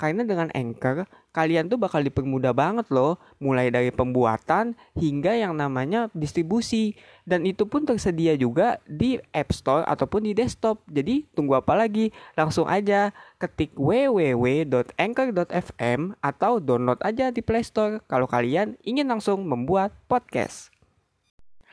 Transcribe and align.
Karena 0.00 0.24
dengan 0.24 0.48
Anchor, 0.56 1.04
kalian 1.36 1.68
tuh 1.68 1.76
bakal 1.76 2.00
dipermudah 2.00 2.56
banget 2.56 2.88
loh, 2.88 3.20
mulai 3.36 3.68
dari 3.68 3.92
pembuatan 3.92 4.72
hingga 4.96 5.36
yang 5.36 5.52
namanya 5.52 6.08
distribusi. 6.16 6.96
Dan 7.28 7.44
itu 7.44 7.68
pun 7.68 7.84
tersedia 7.84 8.32
juga 8.32 8.80
di 8.88 9.20
App 9.36 9.52
Store 9.52 9.84
ataupun 9.84 10.24
di 10.24 10.32
desktop. 10.32 10.80
Jadi 10.88 11.28
tunggu 11.36 11.60
apa 11.60 11.76
lagi? 11.76 12.16
Langsung 12.32 12.64
aja 12.64 13.12
ketik 13.36 13.76
www.anchor.fm 13.76 16.00
atau 16.24 16.64
download 16.64 17.04
aja 17.04 17.28
di 17.28 17.44
Play 17.44 17.60
Store 17.60 18.00
kalau 18.08 18.24
kalian 18.24 18.80
ingin 18.80 19.04
langsung 19.04 19.44
membuat 19.44 19.92
podcast. 20.08 20.72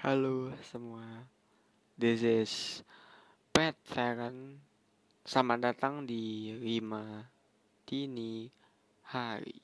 Halo 0.04 0.52
semua, 0.68 1.32
this 1.96 2.28
is 2.28 2.83
Pat 3.55 3.80
Feren. 3.88 4.60
Selamat 5.24 5.71
datang 5.71 6.04
di 6.04 6.52
5 6.60 7.36
dini 7.87 8.51
hari. 9.15 9.64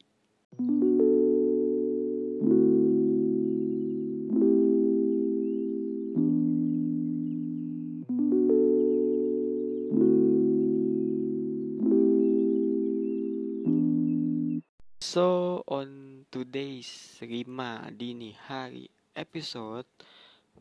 So 15.04 15.62
on 15.68 16.24
today's 16.32 17.20
Rima 17.20 17.92
Dini 17.92 18.32
Hari 18.48 18.88
episode 19.20 19.86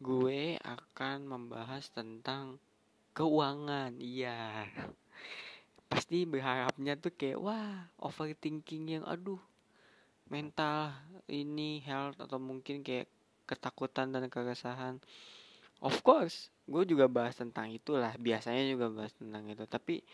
gue 0.02 0.58
akan 0.58 1.30
membahas 1.30 1.94
tentang 1.94 2.58
keuangan. 3.14 3.94
Iya 4.02 4.66
pasti 6.12 6.28
berharapnya 6.28 6.92
tuh 7.00 7.08
kayak 7.16 7.41
wah 7.41 7.88
overthinking 7.96 9.00
yang 9.00 9.05
aduh 9.08 9.41
mental 10.28 10.92
ini 11.24 11.80
health 11.88 12.20
atau 12.20 12.36
mungkin 12.36 12.84
kayak 12.84 13.08
ketakutan 13.48 14.12
dan 14.12 14.28
keresahan. 14.28 15.00
Of 15.80 16.04
course 16.04 16.52
gue 16.69 16.84
juga 16.84 17.08
bahas 17.08 17.41
tentang 17.41 17.72
itulah 17.72 18.12
biasanya 18.20 18.60
juga 18.69 18.92
bahas 18.92 19.16
tentang 19.16 19.48
itu. 19.48 19.64
Tapi 19.64 20.04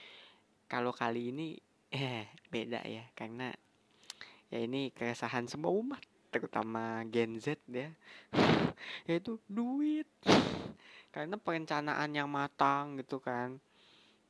kalau 0.70 0.94
kali 0.94 1.34
ini 1.34 1.58
eh 1.90 2.30
beda 2.46 2.86
ya 2.86 3.02
karena 3.18 3.50
ya 4.54 4.62
ini 4.62 4.94
keresahan 4.94 5.50
semua 5.50 5.74
umat 5.74 6.06
terutama 6.30 7.02
Gen 7.10 7.42
Z 7.42 7.58
ya. 7.66 7.90
Yaitu 9.10 9.42
duit. 9.50 10.06
Karena 11.10 11.34
perencanaan 11.34 12.14
yang 12.14 12.30
matang 12.30 13.02
gitu 13.02 13.18
kan. 13.18 13.58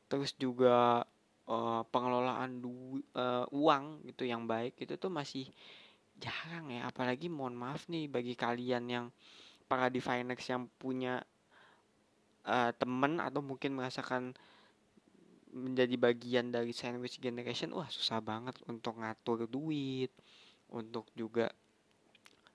Terus 0.09 0.33
juga 0.33 1.05
uh, 1.49 1.83
pengelolaan 1.89 2.61
du 2.61 3.01
uh, 3.17 3.49
uang 3.51 4.05
gitu 4.07 4.29
yang 4.29 4.45
baik 4.45 4.77
itu 4.79 4.95
tuh 5.01 5.09
masih 5.09 5.49
jarang 6.21 6.69
ya. 6.69 6.87
Apalagi 6.93 7.33
mohon 7.33 7.57
maaf 7.57 7.89
nih 7.89 8.07
bagi 8.07 8.37
kalian 8.37 8.85
yang 8.87 9.07
para 9.67 9.89
diviners 9.89 10.45
yang 10.49 10.69
punya 10.77 11.25
uh, 12.49 12.73
temen 12.77 13.21
atau 13.21 13.41
mungkin 13.41 13.77
merasakan 13.77 14.37
menjadi 15.49 15.97
bagian 15.97 16.53
dari 16.53 16.77
sandwich 16.77 17.19
generation 17.19 17.73
wah 17.73 17.89
susah 17.89 18.21
banget 18.21 18.57
untuk 18.69 19.01
ngatur 19.01 19.49
duit 19.49 20.13
untuk 20.69 21.09
juga 21.17 21.49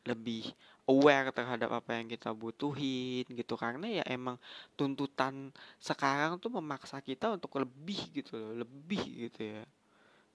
lebih 0.04 0.52
aware 0.84 1.32
terhadap 1.32 1.72
apa 1.72 1.96
yang 1.96 2.08
kita 2.12 2.36
butuhin 2.36 3.24
gitu. 3.28 3.56
Karena 3.56 3.88
ya 3.88 4.04
emang 4.08 4.36
tuntutan 4.76 5.52
sekarang 5.80 6.40
tuh 6.40 6.52
memaksa 6.52 7.00
kita 7.00 7.36
untuk 7.36 7.56
lebih 7.60 8.00
gitu 8.12 8.36
loh 8.36 8.64
lebih 8.64 9.30
gitu 9.30 9.60
ya. 9.60 9.64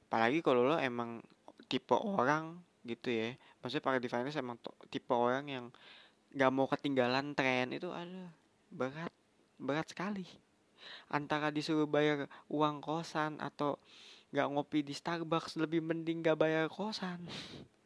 Apalagi 0.08 0.40
kalau 0.40 0.64
lo 0.64 0.76
emang 0.80 1.20
tipe 1.68 1.92
orang 1.92 2.56
gitu 2.84 3.12
ya. 3.12 3.36
Maksudnya 3.60 3.84
para 3.84 3.98
diviners 4.00 4.40
emang 4.40 4.56
tipe 4.88 5.12
orang 5.12 5.44
yang 5.48 5.66
gak 6.32 6.52
mau 6.52 6.68
ketinggalan 6.68 7.32
tren 7.36 7.72
itu 7.72 7.92
ada 7.92 8.32
berat 8.72 9.12
berat 9.60 9.86
sekali. 9.88 10.24
Antara 11.12 11.52
disuruh 11.52 11.84
bayar 11.84 12.30
uang 12.48 12.80
kosan 12.80 13.36
atau 13.42 13.76
gak 14.32 14.48
ngopi 14.48 14.84
di 14.84 14.92
Starbucks 14.92 15.56
lebih 15.56 15.80
mending 15.80 16.20
gak 16.20 16.36
bayar 16.36 16.68
kosan 16.68 17.24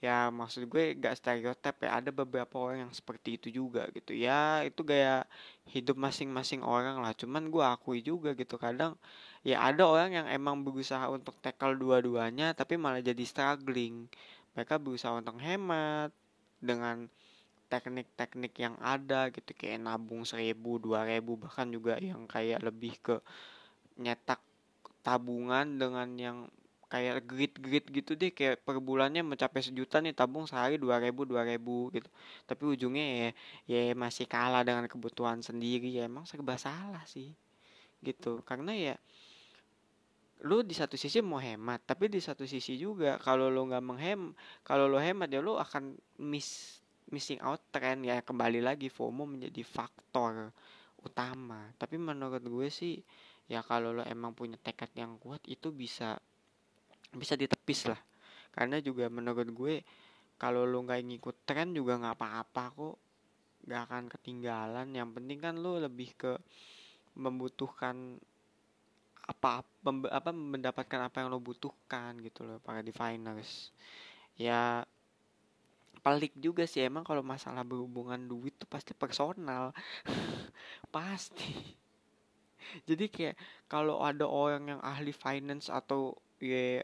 ya 0.00 0.32
maksud 0.32 0.64
gue 0.72 0.96
gak 0.96 1.12
stereotip 1.20 1.76
ya 1.84 2.00
ada 2.00 2.08
beberapa 2.08 2.56
orang 2.56 2.88
yang 2.88 2.92
seperti 2.96 3.36
itu 3.36 3.48
juga 3.52 3.84
gitu. 3.92 4.16
Ya 4.16 4.64
itu 4.64 4.80
gaya 4.80 5.28
hidup 5.68 6.00
masing-masing 6.00 6.64
orang 6.64 7.04
lah. 7.04 7.12
Cuman 7.12 7.52
gue 7.52 7.60
akui 7.60 8.00
juga 8.00 8.32
gitu 8.32 8.56
kadang 8.56 8.96
ya 9.44 9.60
ada 9.60 9.84
orang 9.84 10.10
yang 10.16 10.26
emang 10.28 10.64
berusaha 10.64 11.04
untuk 11.12 11.36
tackle 11.44 11.76
dua-duanya 11.76 12.56
tapi 12.56 12.80
malah 12.80 13.04
jadi 13.04 13.24
struggling. 13.28 14.08
Mereka 14.56 14.80
berusaha 14.80 15.12
untuk 15.20 15.36
hemat 15.40 16.10
dengan 16.64 17.08
teknik-teknik 17.70 18.52
yang 18.58 18.74
ada 18.82 19.30
gitu 19.30 19.54
kayak 19.54 19.78
nabung 19.78 20.26
seribu 20.26 20.82
dua 20.82 21.06
ribu 21.06 21.38
bahkan 21.38 21.70
juga 21.70 21.96
yang 22.02 22.26
kayak 22.26 22.66
lebih 22.66 22.98
ke 22.98 23.16
nyetak 24.00 24.42
tabungan 25.06 25.78
dengan 25.78 26.08
yang 26.18 26.38
kayak 26.90 27.22
grit-grit 27.22 27.86
gitu 27.86 28.18
deh 28.18 28.34
kayak 28.34 28.66
per 28.66 28.82
bulannya 28.82 29.22
mencapai 29.22 29.62
sejuta 29.62 30.02
nih 30.02 30.10
tabung 30.10 30.44
sehari 30.50 30.74
dua 30.74 30.98
ribu 30.98 31.22
dua 31.22 31.46
ribu 31.46 31.86
gitu. 31.94 32.10
Tapi 32.50 32.62
ujungnya 32.66 33.06
ya 33.06 33.30
ya 33.70 33.94
masih 33.94 34.26
kalah 34.26 34.66
dengan 34.66 34.90
kebutuhan 34.90 35.38
sendiri. 35.38 35.86
Ya 35.94 36.10
emang 36.10 36.26
serba 36.26 36.58
salah 36.58 37.06
sih 37.06 37.30
gitu. 38.02 38.42
Karena 38.42 38.74
ya 38.74 38.94
lu 40.42 40.66
di 40.66 40.74
satu 40.74 40.96
sisi 40.98 41.20
mau 41.20 41.36
hemat 41.36 41.84
tapi 41.84 42.08
di 42.08 42.16
satu 42.16 42.48
sisi 42.48 42.80
juga 42.80 43.20
kalau 43.20 43.52
lu 43.52 43.68
nggak 43.68 43.84
menghem 43.84 44.32
kalau 44.64 44.88
lu 44.88 44.96
hemat 44.96 45.28
ya 45.28 45.44
lu 45.44 45.60
akan 45.60 45.94
miss 46.18 46.82
missing 47.14 47.38
out 47.38 47.62
trend. 47.70 48.02
Ya 48.02 48.18
kembali 48.18 48.58
lagi 48.58 48.90
FOMO 48.90 49.30
menjadi 49.30 49.62
faktor 49.62 50.50
utama. 51.06 51.70
Tapi 51.78 52.02
menurut 52.02 52.42
gue 52.42 52.66
sih 52.66 52.98
ya 53.50 53.62
kalau 53.66 53.90
lo 53.90 54.02
emang 54.06 54.34
punya 54.34 54.54
tekad 54.58 54.90
yang 54.94 55.18
kuat 55.18 55.42
itu 55.50 55.74
bisa 55.74 56.22
bisa 57.14 57.34
ditepis 57.34 57.90
lah. 57.90 58.00
Karena 58.50 58.82
juga 58.82 59.06
menurut 59.06 59.48
gue 59.50 59.74
kalau 60.40 60.64
lo 60.64 60.82
nggak 60.82 61.02
ngikut 61.04 61.36
tren 61.46 61.76
juga 61.76 62.00
nggak 62.00 62.16
apa-apa 62.16 62.64
kok. 62.74 62.96
Nggak 63.66 63.80
akan 63.86 64.04
ketinggalan. 64.08 64.88
Yang 64.94 65.10
penting 65.18 65.38
kan 65.38 65.54
lo 65.60 65.78
lebih 65.78 66.16
ke 66.16 66.32
membutuhkan 67.18 68.18
apa 69.30 69.62
apa 70.10 70.30
mendapatkan 70.34 71.06
apa 71.06 71.22
yang 71.22 71.30
lo 71.30 71.38
butuhkan 71.38 72.18
gitu 72.24 72.42
loh 72.42 72.58
para 72.58 72.82
diviners. 72.82 73.70
Ya 74.34 74.82
pelik 76.00 76.34
juga 76.40 76.64
sih. 76.64 76.82
Emang 76.82 77.04
kalau 77.04 77.20
masalah 77.20 77.62
berhubungan 77.62 78.18
duit 78.24 78.56
tuh 78.56 78.66
pasti 78.66 78.96
personal. 78.96 79.76
Pasti. 80.94 81.76
Jadi 82.86 83.10
kayak 83.10 83.36
kalau 83.66 84.00
ada 84.00 84.24
orang 84.24 84.76
yang 84.76 84.80
ahli 84.80 85.10
finance 85.10 85.68
atau 85.68 86.14
ya 86.40 86.80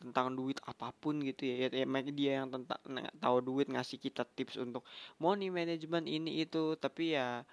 tentang 0.00 0.32
duit 0.32 0.56
apa 0.64 0.90
pun 0.96 1.20
gitu 1.20 1.44
ya, 1.44 1.68
ya, 1.68 1.84
ya 1.84 2.00
dia 2.10 2.32
yang 2.42 2.48
tentang 2.48 2.80
tahu 3.20 3.36
duit 3.44 3.68
ngasih 3.68 4.00
kita 4.00 4.24
tips 4.24 4.56
untuk 4.56 4.82
money 5.20 5.52
management 5.52 6.08
ini 6.08 6.40
itu. 6.42 6.74
Tapi 6.80 7.14
ya 7.14 7.44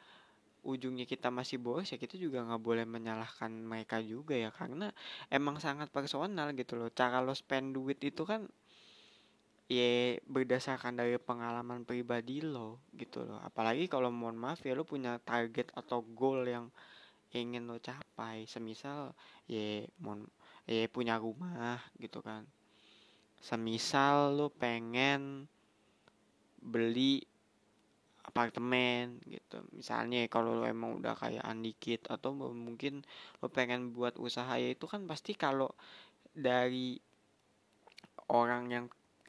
ujungnya 0.63 1.07
kita 1.07 1.31
masih 1.31 1.59
boros 1.63 1.87
ya 1.91 1.99
kita 1.99 2.19
juga 2.19 2.43
nggak 2.43 2.59
boleh 2.63 2.85
menyalahkan 2.87 3.51
mereka 3.51 3.99
juga 3.99 4.33
ya. 4.39 4.49
Karena 4.49 4.89
emang 5.27 5.59
sangat 5.59 5.91
personal 5.91 6.55
gitu 6.55 6.79
loh. 6.79 6.89
Cara 6.89 7.19
lo 7.19 7.35
spend 7.35 7.75
duit 7.75 7.99
itu 7.99 8.23
kan 8.23 8.47
ya 9.67 10.15
berdasarkan 10.23 10.95
dari 10.95 11.19
pengalaman 11.19 11.83
pribadi 11.83 12.39
lo 12.39 12.79
gitu 12.95 13.27
loh. 13.27 13.43
Apalagi 13.43 13.91
kalau 13.91 14.07
mohon 14.07 14.39
maaf 14.39 14.63
ya 14.63 14.71
lo 14.71 14.87
punya 14.87 15.19
target 15.19 15.75
atau 15.75 15.99
goal 15.99 16.47
yang 16.47 16.71
ingin 17.35 17.67
lo 17.67 17.75
capai. 17.83 18.47
Semisal 18.47 19.11
ya 19.51 19.83
mohon 19.99 20.31
eh 20.67 20.91
punya 20.91 21.15
rumah 21.15 21.79
gitu 21.97 22.19
kan. 22.19 22.43
Semisal 23.39 24.35
lu 24.35 24.51
pengen 24.51 25.47
beli 26.59 27.23
apartemen 28.27 29.23
gitu. 29.23 29.63
Misalnya 29.71 30.27
kalau 30.27 30.59
lo 30.59 30.67
emang 30.67 30.99
udah 30.99 31.15
kayak 31.15 31.47
dikit 31.63 32.11
atau 32.11 32.35
mungkin 32.35 33.01
lo 33.39 33.47
pengen 33.47 33.95
buat 33.95 34.19
usaha 34.19 34.51
ya 34.59 34.75
itu 34.75 34.83
kan 34.83 35.07
pasti 35.07 35.31
kalau 35.33 35.71
dari 36.35 36.99
orang 38.27 38.63
yang 38.67 38.85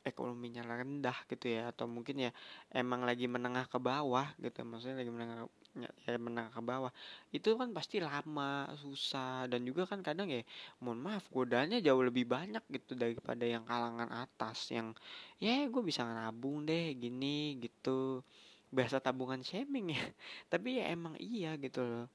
ekonominya 0.06 0.62
rendah 0.62 1.19
gitu 1.31 1.47
ya 1.50 1.71
atau 1.73 1.87
mungkin 1.91 2.29
ya 2.29 2.31
emang 2.75 3.03
lagi 3.03 3.27
menengah 3.27 3.67
ke 3.67 3.79
bawah 3.81 4.29
gitu 4.43 4.62
maksudnya 4.62 5.03
lagi 5.03 5.12
menengah 5.12 5.47
ya 5.79 6.19
menengah 6.19 6.50
ke 6.50 6.62
bawah 6.65 6.93
itu 7.31 7.55
kan 7.55 7.71
pasti 7.71 8.03
lama 8.03 8.67
susah 8.81 9.47
dan 9.47 9.62
juga 9.62 9.87
kan 9.87 10.00
kadang 10.03 10.27
ya 10.27 10.43
mohon 10.83 10.99
maaf 10.99 11.29
godanya 11.31 11.79
jauh 11.79 12.03
lebih 12.03 12.25
banyak 12.27 12.62
gitu 12.73 12.99
daripada 12.99 13.45
yang 13.47 13.62
kalangan 13.69 14.11
atas 14.11 14.73
yang 14.75 14.97
ya 15.39 15.69
gue 15.71 15.83
bisa 15.85 16.03
nabung 16.03 16.67
deh 16.67 16.95
gini 16.99 17.59
gitu. 17.62 18.23
Bahasa 18.69 19.00
tabungan 19.00 19.41
shaming 19.41 19.97
ya 19.97 20.03
tapi 20.53 20.81
ya 20.83 20.93
emang 20.93 21.15
iya 21.21 21.55
gitu 21.56 21.81
loh. 21.85 22.06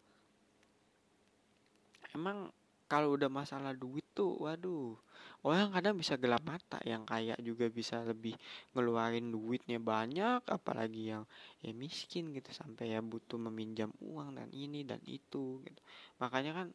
Emang 2.13 2.53
kalau 2.93 3.17
udah 3.17 3.25
masalah 3.25 3.73
duit 3.73 4.05
tuh 4.13 4.37
waduh. 4.37 4.93
Orang 5.41 5.73
kadang 5.73 5.97
bisa 5.97 6.13
gelap 6.15 6.45
mata 6.45 6.77
yang 6.85 7.03
kaya 7.09 7.33
juga 7.41 7.65
bisa 7.67 8.05
lebih 8.05 8.37
ngeluarin 8.77 9.33
duitnya 9.33 9.81
banyak 9.81 10.45
apalagi 10.45 11.11
yang 11.11 11.25
ya 11.59 11.73
miskin 11.73 12.31
gitu 12.37 12.53
sampai 12.53 12.93
ya 12.93 13.01
butuh 13.01 13.41
meminjam 13.49 13.89
uang 13.99 14.37
dan 14.37 14.47
ini 14.53 14.85
dan 14.85 15.01
itu 15.09 15.59
gitu. 15.65 15.81
Makanya 16.21 16.51
kan 16.53 16.67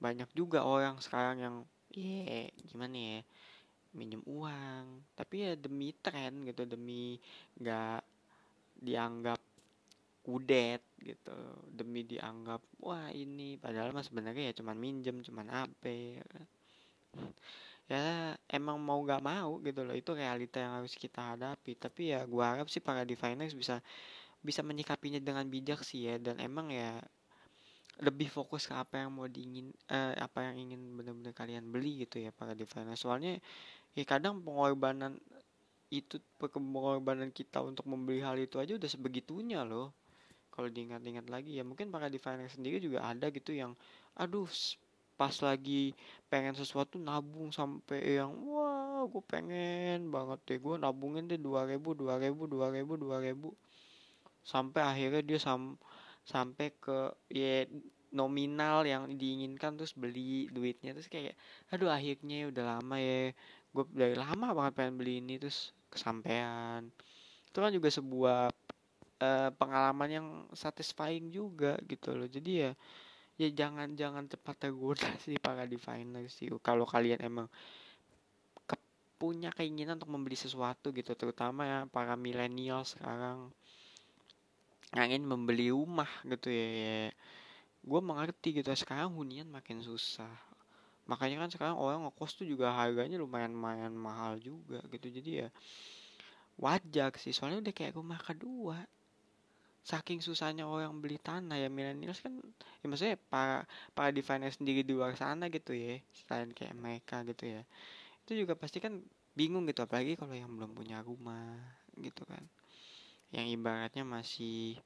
banyak 0.00 0.32
juga 0.32 0.64
orang 0.64 0.96
sekarang 1.04 1.36
yang 1.44 1.56
ya 1.92 2.48
gimana 2.72 2.96
ya 2.96 3.18
minjem 3.92 4.24
uang. 4.24 5.04
Tapi 5.14 5.34
ya 5.46 5.52
demi 5.60 5.92
tren 6.00 6.48
gitu 6.48 6.64
demi 6.64 7.20
nggak 7.60 8.00
dianggap 8.80 9.38
kudet 10.20 10.84
gitu 11.00 11.32
demi 11.72 12.04
dianggap 12.04 12.60
wah 12.80 13.08
ini. 13.12 13.56
Padahal 13.56 13.92
mas 13.96 14.08
sebenarnya 14.08 14.52
ya 14.52 14.54
cuman 14.60 14.76
minjem 14.76 15.24
cuman 15.24 15.46
apa 15.48 15.88
ya, 15.88 16.24
kan. 16.28 16.46
ya 17.90 18.02
emang 18.46 18.78
mau 18.78 19.02
gak 19.02 19.18
mau 19.24 19.58
gitu 19.66 19.82
loh 19.82 19.96
itu 19.96 20.10
realita 20.14 20.60
yang 20.62 20.80
harus 20.82 20.94
kita 20.94 21.34
hadapi. 21.36 21.74
Tapi 21.76 22.14
ya 22.14 22.24
gua 22.28 22.56
harap 22.56 22.68
sih 22.68 22.82
para 22.84 23.02
finance 23.04 23.56
bisa 23.56 23.80
bisa 24.40 24.64
menyikapinya 24.64 25.20
dengan 25.20 25.44
bijak 25.48 25.84
sih 25.84 26.08
ya 26.08 26.16
dan 26.16 26.40
emang 26.40 26.72
ya 26.72 26.96
lebih 28.00 28.32
fokus 28.32 28.64
ke 28.64 28.72
apa 28.72 29.04
yang 29.04 29.12
mau 29.12 29.28
diingin 29.28 29.68
eh, 29.92 30.16
apa 30.16 30.48
yang 30.48 30.56
ingin 30.70 30.80
benar-benar 30.96 31.36
kalian 31.36 31.68
beli 31.68 32.08
gitu 32.08 32.16
ya 32.24 32.32
para 32.32 32.56
finance. 32.56 33.04
Soalnya 33.04 33.36
ya 33.92 34.04
kadang 34.08 34.40
pengorbanan 34.40 35.20
itu 35.90 36.22
pengorbanan 36.38 37.34
kita 37.34 37.60
untuk 37.60 37.84
membeli 37.90 38.22
hal 38.22 38.38
itu 38.38 38.56
aja 38.62 38.78
udah 38.78 38.86
sebegitunya 38.86 39.66
loh 39.66 39.90
kalau 40.50 40.68
diingat-ingat 40.68 41.26
lagi 41.30 41.58
ya 41.58 41.64
mungkin 41.64 41.88
para 41.94 42.10
designer 42.10 42.50
sendiri 42.50 42.82
juga 42.82 43.06
ada 43.06 43.30
gitu 43.30 43.54
yang 43.54 43.72
aduh 44.18 44.50
pas 45.20 45.36
lagi 45.44 45.92
pengen 46.32 46.56
sesuatu 46.56 46.96
nabung 46.96 47.52
sampai 47.52 48.16
yang 48.16 48.32
wah 48.48 49.04
gue 49.04 49.20
pengen 49.28 50.08
banget 50.08 50.40
deh 50.48 50.56
gue 50.56 50.74
nabungin 50.80 51.28
deh 51.28 51.36
dua 51.36 51.68
ribu 51.68 51.92
dua 51.92 52.16
ribu 52.16 52.48
dua 52.48 52.72
ribu 52.72 52.96
dua 52.96 53.20
ribu. 53.20 53.52
Sampai 54.40 54.80
akhirnya 54.80 55.20
dia 55.20 55.36
sam 55.36 55.76
sampai 56.24 56.72
ke 56.80 57.12
ya 57.28 57.68
nominal 58.16 58.88
yang 58.88 59.12
diinginkan 59.12 59.76
terus 59.76 59.92
beli 59.92 60.48
duitnya 60.50 60.96
terus 60.96 61.06
kayak 61.06 61.36
aduh 61.68 61.92
akhirnya 61.92 62.48
udah 62.48 62.64
lama 62.80 62.96
ya 62.98 63.30
gue 63.70 63.84
dari 63.92 64.16
lama 64.18 64.56
banget 64.56 64.72
pengen 64.72 64.94
beli 64.96 65.20
ini 65.20 65.36
terus 65.36 65.76
kesampaian. 65.92 66.88
Itu 67.44 67.60
kan 67.60 67.76
juga 67.76 67.92
sebuah 67.92 68.50
uh, 69.20 69.50
pengalaman 69.54 70.10
yang 70.10 70.26
satisfying 70.56 71.28
juga 71.30 71.76
gitu 71.86 72.16
loh. 72.16 72.26
Jadi 72.26 72.66
ya 72.66 72.72
ya 73.40 73.48
jangan 73.48 73.96
jangan 73.96 74.28
cepat 74.28 74.68
tergoda 74.68 75.08
sih 75.24 75.36
para 75.44 75.64
diviner 75.64 76.26
sih. 76.28 76.52
Kalau 76.60 76.84
kalian 76.84 77.20
emang 77.24 77.48
ke, 78.68 78.76
punya 79.20 79.52
keinginan 79.56 79.96
untuk 80.00 80.12
membeli 80.12 80.36
sesuatu 80.36 80.92
gitu 80.92 81.12
terutama 81.16 81.64
ya 81.64 81.78
para 81.88 82.16
milenial 82.16 82.84
sekarang 82.84 83.52
ingin 84.90 85.22
membeli 85.22 85.70
rumah 85.70 86.10
gitu 86.26 86.50
ya, 86.50 86.66
ya. 86.66 87.14
gue 87.80 88.00
mengerti 88.02 88.58
gitu 88.58 88.68
sekarang 88.74 89.14
hunian 89.14 89.46
makin 89.46 89.78
susah. 89.80 90.34
Makanya 91.06 91.46
kan 91.46 91.50
sekarang 91.50 91.76
orang 91.78 92.06
ngekos 92.06 92.42
tuh 92.42 92.46
juga 92.46 92.74
harganya 92.74 93.16
lumayan 93.16 93.54
lumayan 93.54 93.94
mahal 93.94 94.36
juga 94.42 94.82
gitu. 94.90 95.06
Jadi 95.08 95.30
ya 95.46 95.48
wajar 96.58 97.14
sih. 97.16 97.32
Soalnya 97.32 97.62
udah 97.64 97.74
kayak 97.74 97.96
rumah 97.96 98.18
kedua 98.20 98.82
saking 99.80 100.20
susahnya 100.20 100.68
orang 100.68 101.00
beli 101.00 101.16
tanah 101.16 101.56
ya 101.56 101.72
millennials 101.72 102.20
kan 102.20 102.36
ya 102.80 102.86
maksudnya 102.86 103.16
para 103.16 103.64
para 103.96 104.12
diviner 104.12 104.52
sendiri 104.52 104.84
di 104.84 104.92
luar 104.92 105.16
sana 105.16 105.48
gitu 105.48 105.72
ya 105.72 105.98
selain 106.12 106.52
kayak 106.52 106.76
mereka 106.76 107.24
gitu 107.24 107.48
ya. 107.48 107.62
Itu 108.26 108.32
juga 108.44 108.54
pasti 108.54 108.78
kan 108.78 109.00
bingung 109.32 109.64
gitu 109.66 109.82
apalagi 109.84 110.20
kalau 110.20 110.36
yang 110.36 110.52
belum 110.52 110.76
punya 110.76 111.00
rumah 111.00 111.56
gitu 111.96 112.22
kan. 112.28 112.44
Yang 113.32 113.46
ibaratnya 113.56 114.04
masih 114.04 114.76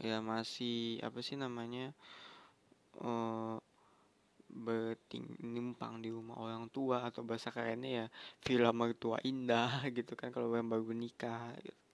ya 0.00 0.20
masih 0.20 1.00
apa 1.00 1.24
sih 1.24 1.40
namanya 1.40 1.92
uh, 3.00 3.56
berting 4.56 5.36
numpang 5.40 6.00
di 6.00 6.08
rumah 6.08 6.36
orang 6.40 6.68
tua 6.72 7.08
atau 7.08 7.24
bahasa 7.24 7.52
kerennya 7.52 7.90
ya 7.90 8.06
villa 8.44 8.70
mertua 8.72 9.20
indah 9.24 9.84
gitu 9.96 10.16
kan 10.16 10.32
kalau 10.32 10.52
yang 10.52 10.68
baru 10.68 10.92
nikah 10.92 11.52
gitu 11.60 11.85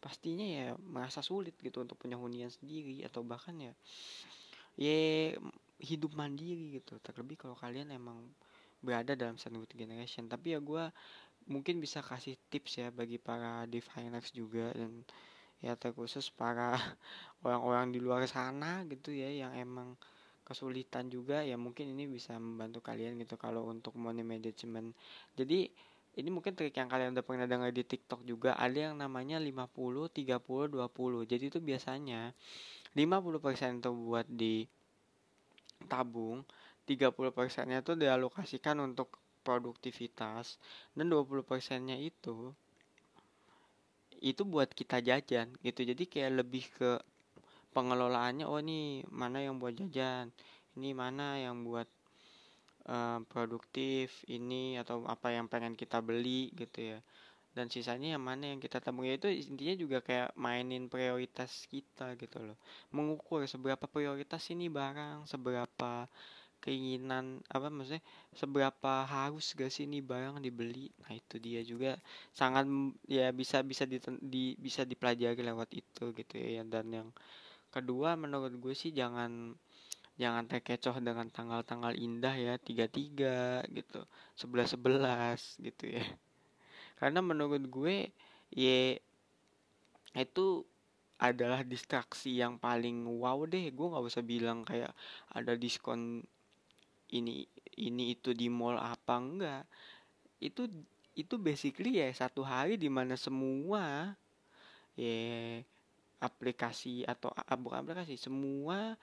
pastinya 0.00 0.44
ya 0.44 0.66
merasa 0.80 1.20
sulit 1.20 1.54
gitu 1.60 1.84
untuk 1.84 2.00
punya 2.00 2.16
hunian 2.16 2.48
sendiri 2.48 3.04
atau 3.04 3.20
bahkan 3.20 3.54
ya 3.60 3.72
ya 4.80 5.36
hidup 5.80 6.12
mandiri 6.16 6.80
gitu. 6.80 6.96
Terlebih 7.00 7.36
kalau 7.40 7.56
kalian 7.56 7.92
emang 7.92 8.20
berada 8.80 9.12
dalam 9.12 9.36
sandwich 9.36 9.76
generation. 9.76 10.28
Tapi 10.28 10.56
ya 10.56 10.60
gue 10.60 10.84
mungkin 11.48 11.80
bisa 11.80 12.00
kasih 12.04 12.36
tips 12.52 12.80
ya 12.80 12.88
bagi 12.92 13.16
para 13.20 13.64
diviners 13.68 14.32
juga 14.32 14.72
dan 14.76 15.04
ya 15.60 15.76
terkhusus 15.76 16.32
para 16.32 16.76
orang-orang 17.44 17.92
di 17.92 18.00
luar 18.00 18.24
sana 18.24 18.84
gitu 18.88 19.12
ya 19.12 19.28
yang 19.28 19.52
emang 19.56 19.96
kesulitan 20.44 21.06
juga 21.06 21.46
ya 21.46 21.54
mungkin 21.54 21.94
ini 21.94 22.10
bisa 22.10 22.34
membantu 22.34 22.82
kalian 22.82 23.20
gitu 23.22 23.38
kalau 23.38 23.68
untuk 23.68 23.94
money 23.94 24.24
management. 24.26 24.96
Jadi 25.36 25.70
ini 26.18 26.28
mungkin 26.28 26.58
trik 26.58 26.74
yang 26.74 26.90
kalian 26.90 27.14
udah 27.14 27.22
pernah 27.22 27.46
dengar 27.46 27.70
di 27.70 27.86
TikTok 27.86 28.26
juga 28.26 28.58
ada 28.58 28.90
yang 28.90 28.98
namanya 28.98 29.38
50 29.38 30.10
30 30.10 30.66
20. 30.74 31.30
Jadi 31.30 31.44
itu 31.46 31.58
biasanya 31.62 32.34
50% 32.98 33.78
itu 33.78 33.90
buat 33.94 34.26
di 34.26 34.66
tabung, 35.86 36.42
30%-nya 36.84 37.86
itu 37.86 37.94
dialokasikan 37.94 38.82
untuk 38.82 39.16
produktivitas 39.46 40.58
dan 40.92 41.06
20%-nya 41.08 41.96
itu 41.96 42.52
itu 44.20 44.42
buat 44.44 44.68
kita 44.68 45.00
jajan 45.00 45.54
gitu. 45.64 45.80
Jadi 45.80 46.04
kayak 46.04 46.44
lebih 46.44 46.64
ke 46.76 47.00
pengelolaannya 47.72 48.44
oh 48.44 48.60
ini 48.60 49.06
mana 49.08 49.40
yang 49.40 49.56
buat 49.56 49.72
jajan, 49.78 50.28
ini 50.76 50.92
mana 50.92 51.40
yang 51.40 51.64
buat 51.64 51.88
uh, 52.86 53.20
produktif 53.28 54.24
ini 54.30 54.80
atau 54.80 55.04
apa 55.04 55.34
yang 55.34 55.50
pengen 55.50 55.74
kita 55.76 56.00
beli 56.00 56.52
gitu 56.56 56.96
ya. 56.96 56.98
Dan 57.50 57.66
sisanya 57.66 58.14
yang 58.14 58.22
mana 58.22 58.54
yang 58.54 58.62
kita 58.62 58.78
tabung 58.78 59.02
ya 59.02 59.18
itu 59.18 59.26
intinya 59.26 59.74
juga 59.74 59.98
kayak 59.98 60.30
mainin 60.38 60.86
prioritas 60.86 61.66
kita 61.66 62.14
gitu 62.14 62.38
loh. 62.38 62.58
Mengukur 62.94 63.42
seberapa 63.50 63.90
prioritas 63.90 64.46
ini 64.54 64.70
barang 64.70 65.26
seberapa 65.26 66.06
keinginan 66.60 67.40
apa 67.48 67.72
maksudnya 67.72 68.04
seberapa 68.36 69.08
harus 69.08 69.56
gak 69.56 69.72
sih 69.72 69.88
ini 69.88 69.98
barang 69.98 70.38
dibeli? 70.38 70.94
Nah 71.02 71.16
itu 71.16 71.42
dia 71.42 71.60
juga 71.66 71.98
sangat 72.30 72.70
ya 73.10 73.34
bisa 73.34 73.66
bisa 73.66 73.82
di, 73.88 73.98
di 74.22 74.54
bisa 74.54 74.86
dipelajari 74.86 75.42
lewat 75.42 75.74
itu 75.74 76.14
gitu 76.14 76.34
ya. 76.38 76.62
Dan 76.62 76.86
yang 76.94 77.08
kedua 77.74 78.14
menurut 78.14 78.54
gue 78.62 78.74
sih 78.78 78.94
jangan 78.94 79.58
jangan 80.20 80.44
terkecoh 80.44 81.00
dengan 81.00 81.32
tanggal-tanggal 81.32 81.96
indah 81.96 82.36
ya 82.36 82.54
tiga 82.60 82.86
tiga 82.92 83.64
gitu 83.72 84.04
sebelas 84.36 84.68
sebelas 84.76 85.40
gitu 85.56 85.96
ya. 85.96 86.04
Karena 87.00 87.24
menurut 87.24 87.64
gue 87.72 88.12
ya 88.52 89.00
itu 90.12 90.46
adalah 91.16 91.64
distraksi 91.64 92.36
yang 92.36 92.60
paling 92.60 93.08
wow 93.08 93.48
deh. 93.48 93.72
Gue 93.72 93.86
nggak 93.88 94.04
usah 94.04 94.20
bilang 94.20 94.68
kayak 94.68 94.92
ada 95.32 95.56
diskon 95.56 96.20
ini 97.10 97.48
ini 97.80 98.12
itu 98.12 98.36
di 98.36 98.52
mall 98.52 98.76
apa 98.76 99.16
enggak. 99.16 99.64
Itu 100.36 100.68
itu 101.16 101.34
basically 101.40 102.00
ya 102.00 102.12
satu 102.12 102.44
hari 102.44 102.76
di 102.76 102.92
mana 102.92 103.16
semua 103.16 104.12
ya 104.94 105.60
aplikasi 106.20 107.08
atau 107.08 107.32
bukan 107.56 107.80
aplikasi 107.80 108.20
semua 108.20 109.00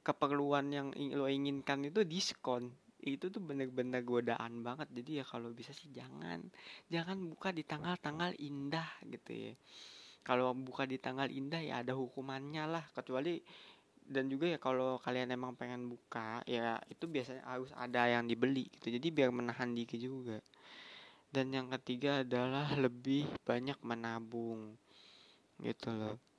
keperluan 0.00 0.72
yang 0.72 0.88
lo 1.16 1.28
inginkan 1.28 1.84
itu 1.84 2.04
diskon. 2.04 2.72
Itu 3.00 3.32
tuh 3.32 3.40
bener-bener 3.40 4.04
godaan 4.04 4.60
banget. 4.60 4.88
Jadi 4.92 5.20
ya 5.20 5.24
kalau 5.24 5.52
bisa 5.52 5.72
sih 5.72 5.88
jangan. 5.92 6.44
Jangan 6.92 7.16
buka 7.32 7.52
di 7.52 7.64
tanggal-tanggal 7.64 8.36
indah 8.36 8.88
gitu 9.08 9.32
ya. 9.32 9.52
Kalau 10.20 10.52
buka 10.52 10.84
di 10.84 11.00
tanggal 11.00 11.32
indah 11.32 11.60
ya 11.64 11.80
ada 11.80 11.96
hukumannya 11.96 12.64
lah. 12.68 12.84
Kecuali 12.92 13.40
dan 14.10 14.26
juga 14.26 14.50
ya 14.50 14.58
kalau 14.58 14.98
kalian 14.98 15.30
emang 15.30 15.54
pengen 15.54 15.86
buka 15.86 16.42
ya 16.42 16.82
itu 16.90 17.06
biasanya 17.06 17.46
harus 17.46 17.70
ada 17.72 18.04
yang 18.10 18.28
dibeli 18.28 18.68
gitu. 18.76 18.92
Jadi 18.92 19.08
biar 19.08 19.32
menahan 19.32 19.72
dikit 19.72 20.00
juga. 20.00 20.38
Dan 21.30 21.54
yang 21.54 21.70
ketiga 21.78 22.26
adalah 22.26 22.74
lebih 22.74 23.24
banyak 23.46 23.78
menabung 23.86 24.74
gitu 25.60 25.92
loh 25.92 26.29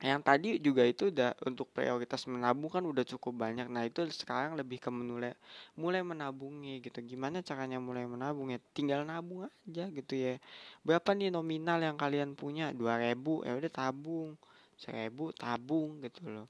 yang 0.00 0.24
tadi 0.24 0.56
juga 0.56 0.80
itu 0.88 1.12
udah 1.12 1.36
untuk 1.44 1.68
prioritas 1.76 2.24
menabung 2.24 2.72
kan 2.72 2.80
udah 2.80 3.04
cukup 3.04 3.36
banyak. 3.44 3.68
Nah 3.68 3.84
itu 3.84 4.00
sekarang 4.08 4.56
lebih 4.56 4.80
ke 4.80 4.88
mulai 4.88 5.36
mulai 5.76 6.00
menabungnya 6.00 6.80
gitu. 6.80 7.04
Gimana 7.04 7.44
caranya 7.44 7.76
mulai 7.76 8.08
menabung 8.08 8.48
ya 8.48 8.58
tinggal 8.72 9.04
nabung 9.04 9.44
aja 9.44 9.84
gitu 9.92 10.14
ya. 10.16 10.40
Berapa 10.80 11.12
nih 11.12 11.28
nominal 11.28 11.84
yang 11.84 12.00
kalian 12.00 12.32
punya? 12.32 12.72
Dua 12.72 12.96
ribu 12.96 13.44
ya 13.44 13.52
udah 13.60 13.72
tabung. 13.72 14.40
Seribu 14.80 15.36
tabung 15.36 16.00
gitu 16.00 16.24
loh. 16.32 16.48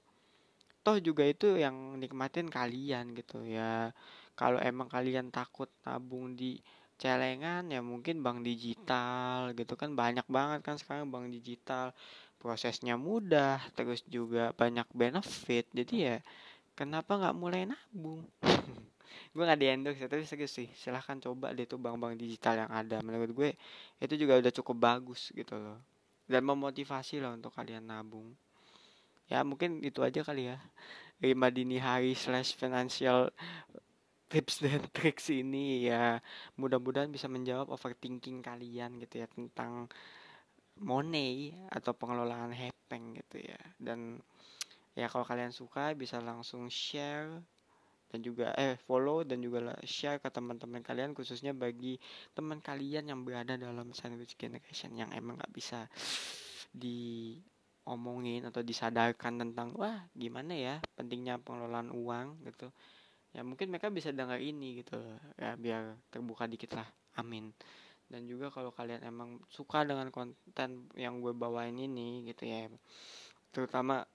Toh 0.87 0.97
juga 1.03 1.27
itu 1.27 1.59
yang 1.59 1.99
nikmatin 1.99 2.49
kalian 2.49 3.13
gitu 3.19 3.43
ya. 3.45 3.91
Kalau 4.39 4.63
emang 4.63 4.89
kalian 4.89 5.29
takut 5.35 5.69
nabung 5.85 6.39
di 6.39 6.63
celengan 7.01 7.65
ya 7.73 7.81
mungkin 7.81 8.21
bank 8.21 8.45
digital 8.45 9.57
gitu 9.57 9.75
kan. 9.81 9.97
Banyak 9.97 10.29
banget 10.29 10.61
kan 10.61 10.77
sekarang 10.77 11.09
bank 11.09 11.33
digital. 11.33 11.97
Prosesnya 12.37 13.01
mudah 13.01 13.61
terus 13.73 14.05
juga 14.05 14.53
banyak 14.53 14.85
benefit. 14.93 15.65
Jadi 15.73 15.95
ya 16.05 16.17
kenapa 16.77 17.17
nggak 17.17 17.37
mulai 17.37 17.65
nabung? 17.65 18.29
Gue 19.35 19.43
nggak 19.47 19.61
di 19.61 19.67
endorse 19.73 20.05
tapi 20.05 20.29
serius 20.29 20.53
sih. 20.53 20.69
Silahkan 20.77 21.17
coba 21.19 21.57
deh 21.57 21.65
tuh 21.65 21.81
bank-bank 21.81 22.21
digital 22.21 22.67
yang 22.67 22.71
ada. 22.71 23.01
Menurut 23.01 23.31
gue 23.33 23.51
itu 24.03 24.15
juga 24.21 24.37
udah 24.37 24.53
cukup 24.53 24.77
bagus 24.77 25.33
gitu 25.33 25.57
loh. 25.57 25.81
Dan 26.29 26.45
memotivasi 26.47 27.19
lah 27.23 27.35
untuk 27.35 27.55
kalian 27.55 27.89
nabung. 27.89 28.37
Ya 29.31 29.47
mungkin 29.47 29.81
itu 29.87 30.03
aja 30.03 30.27
kali 30.27 30.51
ya. 30.51 30.59
Lima 31.23 31.53
dini 31.53 31.79
hari 31.79 32.17
slash 32.19 32.59
financial 32.59 33.31
tips 34.31 34.55
dan 34.65 34.87
tricks 34.95 35.29
ini 35.35 35.91
ya. 35.91 36.23
Mudah-mudahan 36.57 37.11
bisa 37.11 37.27
menjawab 37.27 37.69
overthinking 37.75 38.41
kalian 38.41 39.03
gitu 39.03 39.21
ya 39.21 39.27
tentang 39.27 39.91
money 40.81 41.53
atau 41.69 41.93
pengelolaan 41.93 42.55
hepeng 42.55 43.19
gitu 43.19 43.43
ya. 43.43 43.59
Dan 43.77 44.23
ya 44.95 45.11
kalau 45.11 45.27
kalian 45.27 45.51
suka 45.51 45.93
bisa 45.99 46.23
langsung 46.23 46.71
share 46.71 47.43
dan 48.11 48.27
juga 48.27 48.51
eh 48.59 48.75
follow 48.75 49.23
dan 49.23 49.39
juga 49.39 49.79
share 49.87 50.19
ke 50.19 50.27
teman-teman 50.35 50.83
kalian 50.83 51.15
khususnya 51.15 51.55
bagi 51.55 51.95
teman 52.35 52.59
kalian 52.59 53.07
yang 53.07 53.23
berada 53.23 53.55
dalam 53.55 53.95
sandwich 53.95 54.35
generation 54.35 54.91
yang 54.99 55.15
emang 55.15 55.39
nggak 55.39 55.55
bisa 55.55 55.87
diomongin 56.75 58.51
atau 58.51 58.67
disadarkan 58.67 59.39
tentang 59.47 59.79
wah 59.79 60.11
gimana 60.11 60.59
ya 60.59 60.77
pentingnya 60.99 61.39
pengelolaan 61.39 61.95
uang 61.95 62.43
gitu 62.51 62.75
ya 63.31 63.47
mungkin 63.47 63.71
mereka 63.71 63.89
bisa 63.93 64.11
dengar 64.11 64.43
ini 64.43 64.83
gitu 64.83 64.99
ya 65.39 65.55
biar 65.55 65.97
terbuka 66.11 66.51
dikit 66.51 66.75
lah. 66.79 66.89
Amin. 67.19 67.55
Dan 68.11 68.27
juga 68.27 68.51
kalau 68.51 68.75
kalian 68.75 69.07
emang 69.07 69.39
suka 69.47 69.87
dengan 69.87 70.11
konten 70.11 70.91
yang 70.99 71.23
gue 71.23 71.31
bawain 71.31 71.79
ini 71.79 72.27
gitu 72.27 72.43
ya 72.47 72.67
terutama 73.51 74.07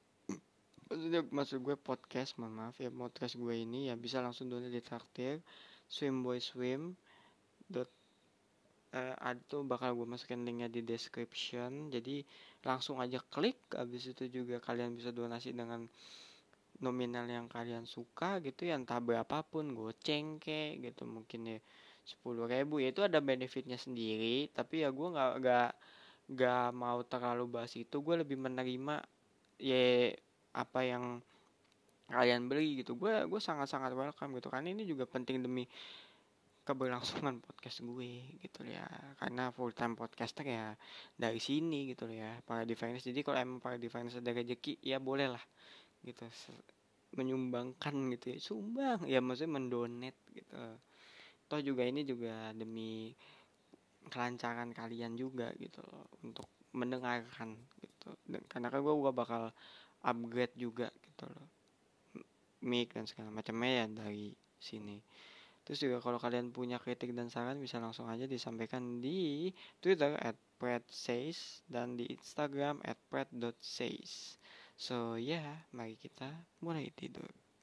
maksudnya 0.91 1.23
maksud 1.35 1.59
gue 1.63 1.75
podcast 1.79 2.39
mohon 2.39 2.55
maaf 2.55 2.75
ya 2.79 2.91
podcast 2.91 3.35
gue 3.35 3.55
ini 3.55 3.91
ya 3.91 3.95
bisa 3.99 4.23
langsung 4.23 4.47
download 4.47 4.71
di 4.71 4.83
traktir 4.83 5.43
swim 5.87 6.23
boy 6.23 6.39
swim 6.39 6.95
dot 7.67 7.91
uh, 8.95 9.15
ada 9.19 9.39
tuh 9.45 9.67
bakal 9.67 9.91
gue 9.93 10.07
masukin 10.07 10.47
linknya 10.47 10.71
di 10.71 10.81
description. 10.81 11.91
Jadi 11.91 12.23
langsung 12.63 12.97
aja 13.03 13.19
klik 13.19 13.59
abis 13.75 14.15
itu 14.15 14.31
juga 14.31 14.57
kalian 14.63 14.95
bisa 14.95 15.11
donasi 15.11 15.51
dengan 15.51 15.85
nominal 16.83 17.23
yang 17.29 17.47
kalian 17.47 17.87
suka 17.87 18.43
gitu 18.43 18.67
ya 18.67 18.75
entah 18.75 18.99
berapapun 18.99 19.71
goceng 19.77 20.41
kek 20.41 20.83
gitu. 20.83 21.07
Mungkin 21.07 21.55
ya 21.55 21.59
sepuluh 22.05 22.45
ribu 22.45 22.77
ya 22.83 22.91
itu 22.91 23.01
ada 23.05 23.19
benefitnya 23.23 23.79
sendiri. 23.79 24.51
Tapi 24.51 24.83
ya 24.83 24.89
gue 24.91 25.07
nggak 25.13 25.31
nggak 25.41 25.69
nggak 26.35 26.67
mau 26.75 26.99
terlalu 27.07 27.45
bahas 27.47 27.73
itu. 27.77 27.95
Gue 28.01 28.21
lebih 28.21 28.35
menerima 28.39 29.03
ya 29.61 30.11
apa 30.55 30.79
yang 30.83 31.21
kalian 32.11 32.47
beli 32.51 32.83
gitu. 32.83 32.99
Gue 32.99 33.23
gue 33.25 33.41
sangat 33.41 33.71
sangat 33.71 33.95
welcome 33.95 34.35
gitu. 34.37 34.47
Karena 34.51 34.71
ini 34.73 34.83
juga 34.83 35.07
penting 35.07 35.41
demi 35.41 35.65
keberlangsungan 36.65 37.45
podcast 37.45 37.85
gue 37.85 38.41
gitu 38.41 38.61
ya. 38.65 38.85
Karena 39.21 39.53
full 39.53 39.71
time 39.71 39.93
podcaster 39.93 40.43
ya 40.43 40.73
dari 41.15 41.39
sini 41.39 41.93
gitu 41.93 42.09
ya 42.09 42.41
para 42.43 42.65
defense. 42.65 43.05
Jadi 43.05 43.21
kalau 43.21 43.37
emang 43.37 43.59
para 43.61 43.77
defense 43.77 44.17
ada 44.17 44.33
rezeki 44.33 44.81
ya 44.81 44.97
boleh 44.97 45.29
lah 45.29 45.43
gitu 46.05 46.23
menyumbangkan 47.15 47.95
gitu 48.13 48.35
ya. 48.35 48.37
Sumbang 48.37 48.99
ya 49.09 49.19
maksudnya 49.23 49.57
mendonate 49.57 50.21
gitu. 50.35 50.61
Toh 51.49 51.61
juga 51.61 51.83
ini 51.87 52.05
juga 52.05 52.51
demi 52.53 53.15
kelancaran 54.05 54.69
kalian 54.75 55.17
juga 55.17 55.49
gitu 55.57 55.81
loh 55.81 56.05
untuk 56.21 56.45
mendengarkan 56.75 57.57
gitu. 57.81 58.13
Dan 58.27 58.43
karena 58.45 58.67
kan 58.69 58.79
gue 58.83 58.95
gua 58.95 59.11
bakal 59.15 59.49
upgrade 60.05 60.53
juga 60.59 60.91
gitu 61.01 61.25
loh. 61.25 61.47
Mic 62.65 62.93
dan 62.97 63.05
segala 63.05 63.29
macamnya 63.29 63.85
ya 63.85 63.87
dari 63.89 64.33
sini. 64.57 64.97
Terus 65.65 65.81
juga 65.81 65.97
kalau 65.97 66.21
kalian 66.21 66.53
punya 66.53 66.77
kritik 66.77 67.13
dan 67.13 67.29
saran 67.29 67.57
bisa 67.57 67.81
langsung 67.81 68.05
aja 68.05 68.29
disampaikan 68.29 69.01
di 69.01 69.49
Twitter 69.81 70.13
at 70.21 70.37
says 70.89 71.65
dan 71.69 71.97
di 71.97 72.09
Instagram 72.09 72.81
at 72.85 72.97
pred.says 73.09 74.37
so 74.75 75.15
ya 75.15 75.39
yeah, 75.39 75.51
mari 75.71 75.95
kita 75.95 76.27
mulai 76.59 76.91
tidur 76.91 77.31